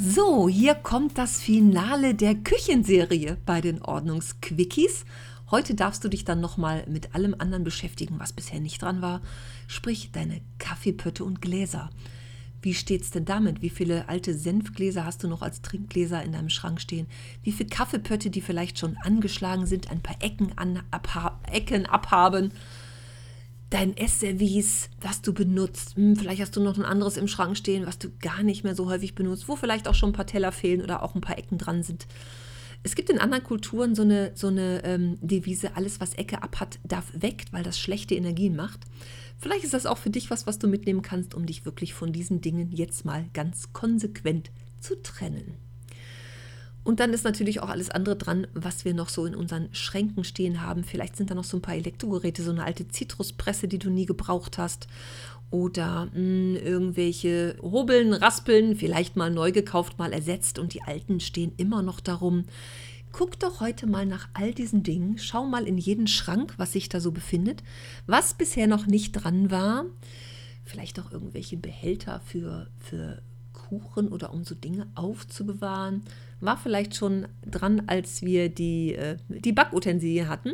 So, 0.00 0.48
hier 0.48 0.76
kommt 0.76 1.18
das 1.18 1.40
Finale 1.40 2.14
der 2.14 2.36
Küchenserie 2.36 3.36
bei 3.44 3.60
den 3.60 3.82
Ordnungsquickies. 3.82 5.04
Heute 5.50 5.74
darfst 5.74 6.04
du 6.04 6.08
dich 6.08 6.24
dann 6.24 6.38
nochmal 6.38 6.84
mit 6.86 7.16
allem 7.16 7.34
anderen 7.36 7.64
beschäftigen, 7.64 8.20
was 8.20 8.32
bisher 8.32 8.60
nicht 8.60 8.80
dran 8.80 9.02
war. 9.02 9.22
Sprich, 9.66 10.12
deine 10.12 10.40
Kaffeepötte 10.58 11.24
und 11.24 11.42
Gläser. 11.42 11.90
Wie 12.62 12.74
steht's 12.74 13.10
denn 13.10 13.24
damit? 13.24 13.60
Wie 13.60 13.70
viele 13.70 14.08
alte 14.08 14.34
Senfgläser 14.34 15.04
hast 15.04 15.24
du 15.24 15.28
noch 15.28 15.42
als 15.42 15.62
Trinkgläser 15.62 16.22
in 16.22 16.30
deinem 16.30 16.48
Schrank 16.48 16.80
stehen? 16.80 17.08
Wie 17.42 17.50
viele 17.50 17.68
Kaffeepötte, 17.68 18.30
die 18.30 18.40
vielleicht 18.40 18.78
schon 18.78 18.96
angeschlagen 18.98 19.66
sind, 19.66 19.90
ein 19.90 20.00
paar 20.00 20.22
Ecken, 20.22 20.52
an, 20.54 20.80
abha 20.92 21.40
Ecken 21.50 21.86
abhaben? 21.86 22.52
Dein 23.70 23.96
Essservice, 23.96 24.88
was 25.00 25.20
du 25.20 25.34
benutzt. 25.34 25.96
Hm, 25.96 26.16
vielleicht 26.16 26.40
hast 26.40 26.56
du 26.56 26.62
noch 26.62 26.78
ein 26.78 26.84
anderes 26.84 27.18
im 27.18 27.28
Schrank 27.28 27.56
stehen, 27.56 27.86
was 27.86 27.98
du 27.98 28.08
gar 28.20 28.42
nicht 28.42 28.64
mehr 28.64 28.74
so 28.74 28.88
häufig 28.88 29.14
benutzt, 29.14 29.46
wo 29.48 29.56
vielleicht 29.56 29.88
auch 29.88 29.94
schon 29.94 30.10
ein 30.10 30.14
paar 30.14 30.26
Teller 30.26 30.52
fehlen 30.52 30.82
oder 30.82 31.02
auch 31.02 31.14
ein 31.14 31.20
paar 31.20 31.36
Ecken 31.36 31.58
dran 31.58 31.82
sind. 31.82 32.06
Es 32.82 32.94
gibt 32.94 33.10
in 33.10 33.18
anderen 33.18 33.44
Kulturen 33.44 33.94
so 33.94 34.02
eine, 34.02 34.32
so 34.34 34.46
eine 34.46 34.82
ähm, 34.84 35.18
Devise, 35.20 35.76
alles 35.76 36.00
was 36.00 36.14
Ecke 36.14 36.42
abhat, 36.42 36.78
darf 36.84 37.12
weg, 37.12 37.44
weil 37.50 37.62
das 37.62 37.78
schlechte 37.78 38.14
Energien 38.14 38.56
macht. 38.56 38.80
Vielleicht 39.36 39.64
ist 39.64 39.74
das 39.74 39.86
auch 39.86 39.98
für 39.98 40.10
dich 40.10 40.30
was, 40.30 40.46
was 40.46 40.58
du 40.58 40.66
mitnehmen 40.66 41.02
kannst, 41.02 41.34
um 41.34 41.44
dich 41.44 41.64
wirklich 41.64 41.92
von 41.92 42.12
diesen 42.12 42.40
Dingen 42.40 42.72
jetzt 42.72 43.04
mal 43.04 43.26
ganz 43.34 43.72
konsequent 43.72 44.50
zu 44.80 45.00
trennen. 45.02 45.56
Und 46.88 47.00
dann 47.00 47.12
ist 47.12 47.24
natürlich 47.24 47.60
auch 47.60 47.68
alles 47.68 47.90
andere 47.90 48.16
dran, 48.16 48.46
was 48.54 48.86
wir 48.86 48.94
noch 48.94 49.10
so 49.10 49.26
in 49.26 49.34
unseren 49.34 49.68
Schränken 49.72 50.24
stehen 50.24 50.62
haben. 50.62 50.84
Vielleicht 50.84 51.16
sind 51.16 51.30
da 51.30 51.34
noch 51.34 51.44
so 51.44 51.58
ein 51.58 51.60
paar 51.60 51.74
Elektrogeräte, 51.74 52.42
so 52.42 52.50
eine 52.50 52.64
alte 52.64 52.88
Zitruspresse, 52.88 53.68
die 53.68 53.78
du 53.78 53.90
nie 53.90 54.06
gebraucht 54.06 54.56
hast 54.56 54.86
oder 55.50 56.06
mh, 56.06 56.12
hm, 56.14 56.56
irgendwelche 56.56 57.56
Hobeln, 57.60 58.14
Raspeln, 58.14 58.74
vielleicht 58.74 59.16
mal 59.16 59.30
neu 59.30 59.52
gekauft, 59.52 59.98
mal 59.98 60.14
ersetzt 60.14 60.58
und 60.58 60.72
die 60.72 60.80
alten 60.80 61.20
stehen 61.20 61.52
immer 61.58 61.82
noch 61.82 62.00
darum. 62.00 62.44
Guck 63.12 63.38
doch 63.38 63.60
heute 63.60 63.86
mal 63.86 64.06
nach 64.06 64.26
all 64.32 64.54
diesen 64.54 64.82
Dingen, 64.82 65.18
schau 65.18 65.44
mal 65.44 65.68
in 65.68 65.76
jeden 65.76 66.06
Schrank, 66.06 66.54
was 66.56 66.72
sich 66.72 66.88
da 66.88 67.00
so 67.00 67.12
befindet, 67.12 67.62
was 68.06 68.32
bisher 68.32 68.66
noch 68.66 68.86
nicht 68.86 69.12
dran 69.12 69.50
war. 69.50 69.84
Vielleicht 70.64 70.98
auch 71.00 71.12
irgendwelche 71.12 71.58
Behälter 71.58 72.22
für, 72.24 72.68
für 72.78 73.20
Kuchen 73.68 74.08
oder 74.08 74.32
um 74.32 74.44
so 74.44 74.54
Dinge 74.54 74.86
aufzubewahren. 74.94 76.02
War 76.40 76.56
vielleicht 76.56 76.96
schon 76.96 77.28
dran, 77.44 77.84
als 77.86 78.22
wir 78.22 78.48
die, 78.48 78.94
äh, 78.94 79.16
die 79.28 79.52
Backutensilien 79.52 80.28
hatten. 80.28 80.52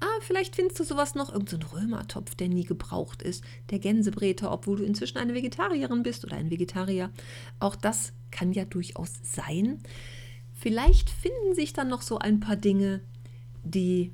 Ah, 0.00 0.20
vielleicht 0.20 0.56
findest 0.56 0.80
du 0.80 0.84
sowas 0.84 1.14
noch, 1.14 1.32
irgendein 1.32 1.60
so 1.60 1.76
Römertopf, 1.76 2.34
der 2.34 2.48
nie 2.48 2.64
gebraucht 2.64 3.22
ist, 3.22 3.44
der 3.70 3.78
Gänsebräter, 3.78 4.50
obwohl 4.50 4.78
du 4.78 4.84
inzwischen 4.84 5.18
eine 5.18 5.32
Vegetarierin 5.32 6.02
bist 6.02 6.24
oder 6.24 6.36
ein 6.36 6.50
Vegetarier. 6.50 7.10
Auch 7.60 7.76
das 7.76 8.12
kann 8.32 8.52
ja 8.52 8.64
durchaus 8.64 9.12
sein. 9.22 9.78
Vielleicht 10.52 11.08
finden 11.08 11.54
sich 11.54 11.72
dann 11.72 11.88
noch 11.88 12.02
so 12.02 12.18
ein 12.18 12.40
paar 12.40 12.56
Dinge, 12.56 13.00
die 13.62 14.12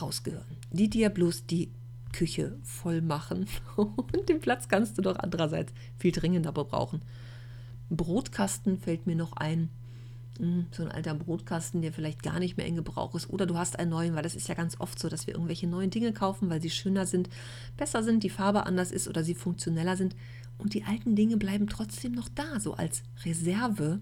rausgehören, 0.00 0.56
die 0.72 0.90
dir 0.90 1.10
bloß 1.10 1.46
die 1.46 1.72
Küche 2.12 2.58
voll 2.62 3.00
machen. 3.00 3.46
Und 3.76 4.28
den 4.28 4.40
Platz 4.40 4.68
kannst 4.68 4.98
du 4.98 5.02
doch 5.02 5.16
andererseits 5.16 5.72
viel 5.98 6.12
dringender 6.12 6.52
brauchen. 6.52 7.02
Brotkasten 7.90 8.78
fällt 8.78 9.06
mir 9.06 9.16
noch 9.16 9.32
ein. 9.32 9.70
Hm, 10.38 10.66
so 10.70 10.84
ein 10.84 10.92
alter 10.92 11.14
Brotkasten, 11.14 11.82
der 11.82 11.92
vielleicht 11.92 12.22
gar 12.22 12.38
nicht 12.38 12.56
mehr 12.56 12.66
in 12.66 12.76
Gebrauch 12.76 13.14
ist. 13.14 13.30
Oder 13.30 13.46
du 13.46 13.56
hast 13.56 13.78
einen 13.78 13.90
neuen, 13.90 14.14
weil 14.14 14.22
das 14.22 14.36
ist 14.36 14.48
ja 14.48 14.54
ganz 14.54 14.78
oft 14.78 14.98
so, 14.98 15.08
dass 15.08 15.26
wir 15.26 15.34
irgendwelche 15.34 15.66
neuen 15.66 15.90
Dinge 15.90 16.12
kaufen, 16.12 16.48
weil 16.48 16.62
sie 16.62 16.70
schöner 16.70 17.06
sind, 17.06 17.28
besser 17.76 18.02
sind, 18.02 18.22
die 18.22 18.30
Farbe 18.30 18.66
anders 18.66 18.92
ist 18.92 19.08
oder 19.08 19.24
sie 19.24 19.34
funktioneller 19.34 19.96
sind. 19.96 20.14
Und 20.58 20.74
die 20.74 20.84
alten 20.84 21.16
Dinge 21.16 21.36
bleiben 21.36 21.68
trotzdem 21.68 22.12
noch 22.12 22.28
da, 22.28 22.60
so 22.60 22.74
als 22.74 23.02
Reserve. 23.24 24.00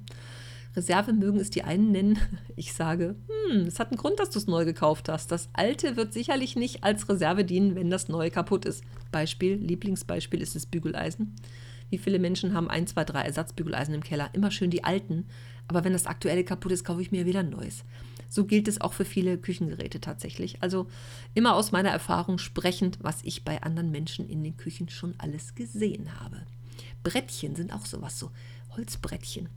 Reserve 0.75 1.15
mögen 1.15 1.41
es 1.41 1.51
die 1.51 1.63
einen 1.65 1.91
nennen. 1.91 2.19
Ich 2.59 2.73
sage, 2.73 3.17
hm, 3.51 3.67
es 3.67 3.79
hat 3.79 3.91
einen 3.91 3.99
Grund, 3.99 4.19
dass 4.19 4.31
du 4.31 4.39
es 4.39 4.47
neu 4.47 4.65
gekauft 4.65 5.11
hast. 5.11 5.31
Das 5.31 5.51
alte 5.53 5.97
wird 5.97 6.15
sicherlich 6.15 6.57
nicht 6.57 6.85
als 6.85 7.07
Reserve 7.09 7.45
dienen, 7.45 7.75
wenn 7.75 7.91
das 7.91 8.09
neue 8.09 8.31
kaputt 8.31 8.65
ist. 8.65 8.83
Beispiel, 9.13 9.57
Lieblingsbeispiel 9.57 10.41
ist 10.41 10.55
das 10.55 10.65
Bügeleisen. 10.65 11.37
Wie 11.91 11.99
viele 11.99 12.19
Menschen 12.19 12.55
haben 12.55 12.69
ein, 12.69 12.87
zwei, 12.87 13.05
drei 13.05 13.23
Ersatzbügeleisen 13.23 13.95
im 13.95 14.03
Keller? 14.03 14.31
Immer 14.33 14.51
schön 14.51 14.71
die 14.71 14.85
alten. 14.85 15.27
Aber 15.69 15.85
wenn 15.85 15.93
das 15.93 16.07
aktuelle 16.07 16.45
kaputt 16.45 16.73
ist, 16.73 16.85
kaufe 16.85 17.03
ich 17.03 17.13
mir 17.13 17.27
wieder 17.27 17.41
ein 17.41 17.51
neues. 17.51 17.85
So 18.29 18.45
gilt 18.45 18.69
es 18.69 18.81
auch 18.81 18.93
für 18.93 19.05
viele 19.05 19.39
Küchengeräte 19.39 20.01
tatsächlich. 20.01 20.63
Also 20.63 20.89
immer 21.35 21.55
aus 21.55 21.73
meiner 21.73 21.91
Erfahrung 21.91 22.39
sprechend, 22.39 22.99
was 23.01 23.21
ich 23.23 23.45
bei 23.45 23.63
anderen 23.63 23.91
Menschen 23.91 24.29
in 24.29 24.43
den 24.43 24.57
Küchen 24.57 24.89
schon 24.89 25.15
alles 25.19 25.55
gesehen 25.55 26.21
habe. 26.21 26.43
Brettchen 27.03 27.55
sind 27.55 27.73
auch 27.73 27.87
sowas, 27.87 28.19
so 28.19 28.31
Holzbrettchen. 28.77 29.49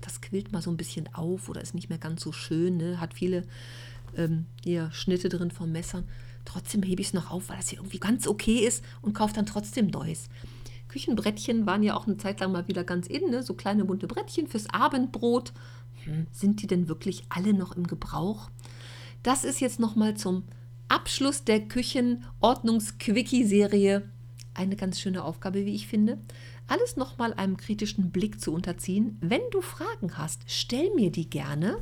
Das 0.00 0.20
quillt 0.22 0.50
mal 0.50 0.62
so 0.62 0.70
ein 0.70 0.78
bisschen 0.78 1.14
auf 1.14 1.48
oder 1.48 1.60
ist 1.60 1.74
nicht 1.74 1.90
mehr 1.90 1.98
ganz 1.98 2.22
so 2.22 2.32
schön, 2.32 2.78
ne? 2.78 3.00
hat 3.00 3.12
viele 3.14 3.44
ähm, 4.16 4.46
hier 4.64 4.90
Schnitte 4.92 5.28
drin 5.28 5.50
vom 5.50 5.70
Messer. 5.72 6.04
Trotzdem 6.46 6.82
hebe 6.82 7.02
ich 7.02 7.08
es 7.08 7.14
noch 7.14 7.30
auf, 7.30 7.50
weil 7.50 7.58
das 7.58 7.68
hier 7.68 7.80
irgendwie 7.80 7.98
ganz 7.98 8.26
okay 8.26 8.60
ist 8.66 8.82
und 9.02 9.12
kaufe 9.12 9.34
dann 9.34 9.44
trotzdem 9.46 9.88
Neues. 9.88 10.28
Küchenbrettchen 10.90 11.64
waren 11.66 11.84
ja 11.84 11.96
auch 11.96 12.06
eine 12.06 12.18
Zeit 12.18 12.40
lang 12.40 12.52
mal 12.52 12.68
wieder 12.68 12.84
ganz 12.84 13.06
in, 13.06 13.30
ne? 13.30 13.44
so 13.44 13.54
kleine 13.54 13.84
bunte 13.84 14.06
Brettchen 14.06 14.46
fürs 14.48 14.68
Abendbrot. 14.68 15.54
Hm, 16.04 16.26
sind 16.32 16.60
die 16.62 16.66
denn 16.66 16.88
wirklich 16.88 17.24
alle 17.28 17.52
noch 17.54 17.76
im 17.76 17.86
Gebrauch? 17.86 18.50
Das 19.22 19.44
ist 19.44 19.60
jetzt 19.60 19.78
nochmal 19.78 20.16
zum 20.16 20.44
Abschluss 20.88 21.44
der 21.44 21.60
Küchenordnungs-Quickie-Serie 21.60 24.02
eine 24.54 24.76
ganz 24.76 24.98
schöne 24.98 25.22
Aufgabe, 25.22 25.64
wie 25.64 25.76
ich 25.76 25.86
finde. 25.86 26.18
Alles 26.66 26.96
nochmal 26.96 27.32
einem 27.34 27.56
kritischen 27.56 28.10
Blick 28.10 28.40
zu 28.40 28.52
unterziehen. 28.52 29.16
Wenn 29.20 29.42
du 29.52 29.60
Fragen 29.60 30.18
hast, 30.18 30.42
stell 30.46 30.92
mir 30.96 31.12
die 31.12 31.30
gerne. 31.30 31.78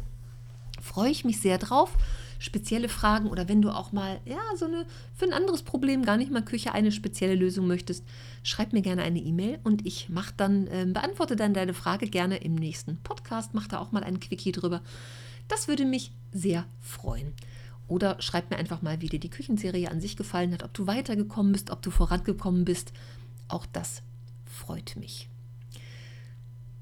Freue 0.80 1.10
ich 1.10 1.24
mich 1.24 1.40
sehr 1.40 1.58
drauf 1.58 1.96
spezielle 2.38 2.88
Fragen 2.88 3.28
oder 3.28 3.48
wenn 3.48 3.62
du 3.62 3.70
auch 3.70 3.92
mal, 3.92 4.20
ja, 4.24 4.38
so 4.56 4.66
eine, 4.66 4.86
für 5.14 5.26
ein 5.26 5.32
anderes 5.32 5.62
Problem 5.62 6.04
gar 6.04 6.16
nicht 6.16 6.30
mal 6.30 6.44
Küche 6.44 6.72
eine 6.72 6.92
spezielle 6.92 7.34
Lösung 7.34 7.66
möchtest, 7.66 8.04
schreib 8.42 8.72
mir 8.72 8.82
gerne 8.82 9.02
eine 9.02 9.18
E-Mail 9.18 9.58
und 9.64 9.86
ich 9.86 10.08
mach 10.08 10.30
dann, 10.30 10.66
äh, 10.68 10.86
beantworte 10.86 11.36
dann 11.36 11.54
deine 11.54 11.74
Frage 11.74 12.08
gerne 12.08 12.38
im 12.38 12.54
nächsten 12.54 12.96
Podcast, 12.98 13.54
mach 13.54 13.66
da 13.66 13.78
auch 13.78 13.92
mal 13.92 14.04
einen 14.04 14.20
Quickie 14.20 14.52
drüber. 14.52 14.82
Das 15.48 15.66
würde 15.66 15.84
mich 15.84 16.12
sehr 16.32 16.66
freuen. 16.80 17.32
Oder 17.88 18.20
schreib 18.20 18.50
mir 18.50 18.58
einfach 18.58 18.82
mal, 18.82 19.00
wie 19.00 19.08
dir 19.08 19.18
die 19.18 19.30
Küchenserie 19.30 19.90
an 19.90 20.00
sich 20.00 20.16
gefallen 20.16 20.52
hat, 20.52 20.62
ob 20.62 20.74
du 20.74 20.86
weitergekommen 20.86 21.52
bist, 21.52 21.70
ob 21.70 21.80
du 21.80 21.90
vorangekommen 21.90 22.66
bist. 22.66 22.92
Auch 23.48 23.64
das 23.64 24.02
freut 24.44 24.96
mich. 24.96 25.30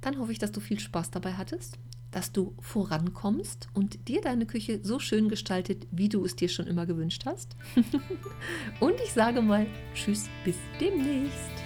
Dann 0.00 0.18
hoffe 0.18 0.32
ich, 0.32 0.38
dass 0.38 0.52
du 0.52 0.60
viel 0.60 0.80
Spaß 0.80 1.12
dabei 1.12 1.34
hattest 1.34 1.78
dass 2.16 2.32
du 2.32 2.54
vorankommst 2.62 3.68
und 3.74 4.08
dir 4.08 4.22
deine 4.22 4.46
Küche 4.46 4.80
so 4.82 4.98
schön 4.98 5.28
gestaltet, 5.28 5.86
wie 5.90 6.08
du 6.08 6.24
es 6.24 6.34
dir 6.34 6.48
schon 6.48 6.66
immer 6.66 6.86
gewünscht 6.86 7.24
hast. 7.26 7.56
und 8.80 8.94
ich 9.04 9.12
sage 9.12 9.42
mal 9.42 9.66
Tschüss, 9.94 10.30
bis 10.42 10.56
demnächst. 10.80 11.65